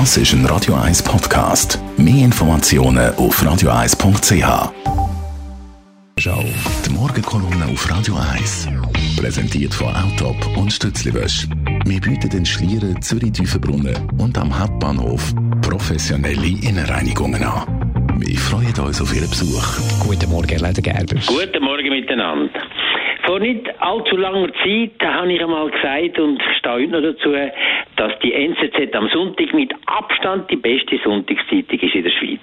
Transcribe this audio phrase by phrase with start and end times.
[0.00, 1.78] Das ist ein Radio 1 Podcast.
[1.96, 4.72] Mehr Informationen auf radio1.ch.
[6.18, 6.44] Schau,
[6.84, 8.70] die Morgenkolumne auf Radio 1.
[9.16, 11.46] Präsentiert von Autop und Stützliwösch.
[11.84, 15.32] Wir bieten den Schlieren Zürich-Tüfenbrunnen und am Hauptbahnhof
[15.62, 18.18] professionelle Innenreinigungen an.
[18.18, 19.64] Wir freuen uns auf Ihren Besuch.
[20.00, 21.26] Guten Morgen, Herr Gerbers.
[21.28, 22.50] Guten Morgen miteinander.
[23.24, 27.34] Vor nicht allzu langer Zeit habe ich einmal gesagt und stehe heute noch dazu,
[27.96, 32.40] dass die NZZ am Sonntag mit Abstand die beste Sonntagszeitung ist in der Schweiz.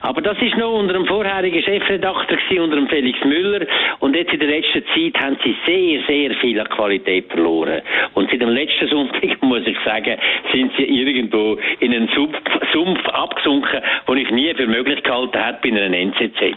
[0.00, 3.66] Aber das ist noch unter dem vorherigen Chefredakteur unter dem Felix Müller
[4.00, 7.82] und jetzt in der letzten Zeit haben sie sehr, sehr viel an Qualität verloren.
[8.14, 10.16] Und seit dem letzten Sonntag, muss ich sagen,
[10.52, 12.38] sind sie irgendwo in einen Sumpf,
[12.72, 16.56] Sumpf abgesunken, den ich nie für möglich gehalten hätte bei einer NZZ.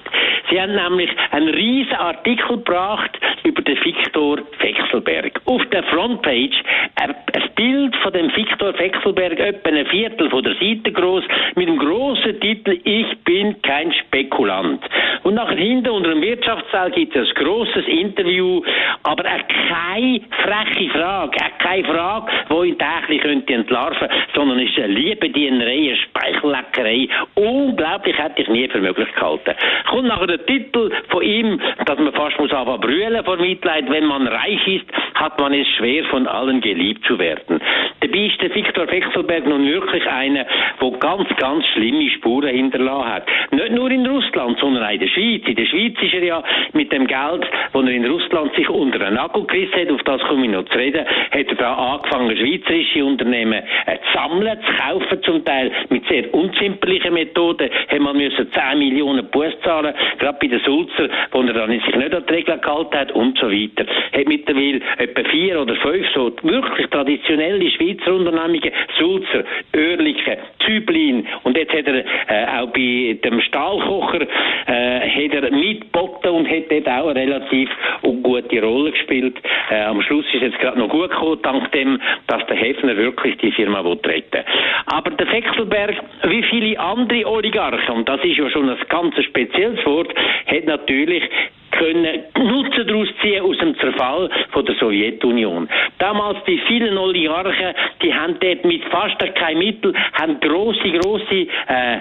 [0.49, 5.40] Sie haben nämlich einen riesen Artikel gebracht über den Viktor Vexelberg.
[5.45, 6.63] Auf der Frontpage
[6.95, 7.49] ein, ein
[7.89, 11.23] Bild von dem Viktor Vexelberg, etwa ein Viertel von der Seite groß,
[11.55, 14.81] mit dem großen Titel Ich bin kein Spekulant.
[15.23, 18.62] Und nachher hinten unter dem Wirtschaftsteil gibt es ein grosses Interview,
[19.04, 24.87] aber keine freche Frage, keine Frage, die ihn täglich könnte entlarven, sondern es ist eine
[24.87, 27.07] Liebedienerei, eine Speichelleckerei.
[27.35, 29.55] Unglaublich hätte ich nie für möglich gehalten.
[29.90, 34.05] Kommt nachher der Titel von ihm, dass man fast muss anfangen brüllen vor Mitleid, wenn
[34.05, 37.59] man reich ist, hat man es schwer von allen geliebt zu werden.
[38.02, 40.46] Dabei ist der Viktor Wechselberg nun wirklich einer,
[40.82, 43.28] der ganz, ganz schlimme Spuren hinterlassen hat.
[43.52, 45.42] Nicht nur in Russland, sondern auch in der Schweiz.
[45.46, 49.02] In der Schweiz ist er ja mit dem Geld, das er in Russland sich unter
[49.05, 52.38] einen Nagel gerissen hat, auf das komme ich noch zu reden, hat er da angefangen,
[52.38, 57.70] schweizerische Unternehmen äh, zu sammeln, zu kaufen zum Teil mit sehr unzimperlichen Methoden.
[57.90, 61.96] Haben wir müssen 10 Millionen Buß zahlen, gerade bei den Sulzer, wo er dann sich
[61.96, 63.86] nicht an die Regeln gehalten hat und so weiter.
[64.14, 69.44] Hat mittlerweile etwa vier oder fünf so wirklich traditionelle Schweizer Unternehmungen, Sulzer,
[69.75, 74.22] Oerlikon, Züblin und jetzt hat er äh, auch bei dem Stahlkocher
[74.68, 77.69] äh, hat er mitgeboten und hat dort auch eine relativ
[78.02, 79.38] gute Rolle gespielt.
[79.69, 83.38] Äh, am Schluss ist jetzt gerade noch gut gekommen, dank dem, dass der Hefner wirklich
[83.38, 84.44] die Firma retten
[84.85, 89.85] Aber der Vexelberg, wie viele andere Oligarchen, und das ist ja schon ein ganz spezielles
[89.85, 90.14] Wort,
[90.47, 91.24] hat natürlich
[91.72, 95.68] können Nutzen daraus ziehen aus dem Zerfall von der Sowjetunion.
[95.97, 101.97] Damals die vielen Oligarchen, die haben dort mit fast kein Mittel, haben große, große, äh,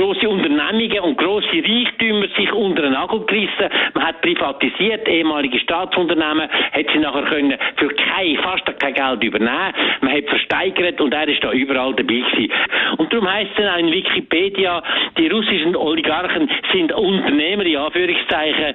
[0.00, 3.68] große Unternehmungen und große Reichtümer sich unter den Nagel gerissen.
[3.92, 9.74] Man hat privatisiert, ehemalige Staatsunternehmen, hat sie nachher können für kein, fast kein Geld übernehmen.
[10.00, 12.50] Man hat versteigert und er ist da überall dabei gewesen.
[12.96, 14.82] Und darum heißt es in Wikipedia,
[15.18, 18.74] die russischen Oligarchen sind Unternehmer, in Anführungszeichen,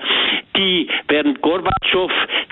[0.57, 2.11] die während Gorbatschow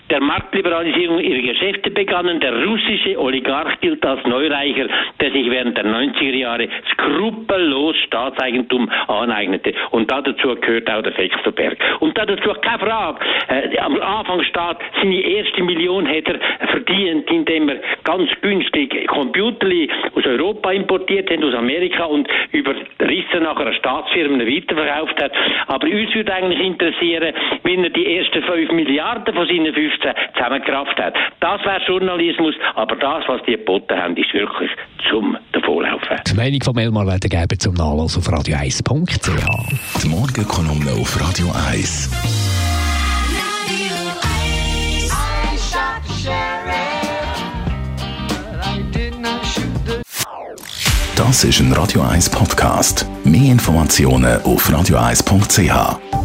[0.10, 2.40] der Marktliberalisierung ihrer Geschäfte begannen.
[2.40, 4.88] Der russische Oligarch gilt als Neureicher,
[5.20, 9.74] der sich während der 90er Jahre skrupellos Staatseigentum aneignete.
[9.92, 11.78] Und dazu gehört auch der Vexelberg.
[12.00, 13.20] Und dazu keine Frage.
[13.48, 19.68] Äh, am Anfang steht, seine erste Million hätte er verdient, indem er ganz günstig Computer
[20.16, 25.32] aus Europa importiert hat, aus Amerika und über Risse nachher Staatsfirmen weiterverkauft hat.
[25.68, 30.98] Aber uns würde eigentlich interessieren, wenn er die ersten 5 Milliarden von seinen 15 zusammengekraft
[30.98, 31.16] hat.
[31.40, 34.70] Das wäre Journalismus, aber das, was die geboten haben, ist wirklich
[35.10, 36.18] zum Davonlaufen.
[36.28, 40.04] Die Meinung von Elmar Ledergeber zum Nachlass auf radio1.ch.
[40.04, 42.10] Die Morgenkolumne auf Radio 1.
[51.16, 53.08] Das ist ein Radio 1 Podcast.
[53.24, 56.23] Mehr Informationen auf radio1.ch.